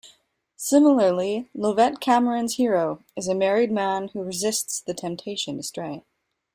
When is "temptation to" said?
4.95-5.61